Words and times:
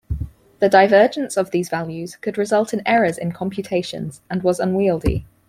The 0.57 0.67
divergence 0.67 1.37
of 1.37 1.51
these 1.51 1.69
values 1.69 2.15
could 2.15 2.35
result 2.35 2.73
in 2.73 2.81
errors 2.87 3.19
in 3.19 3.33
computations, 3.33 4.21
and 4.31 4.41
was 4.41 4.59
unwieldy. 4.59 5.27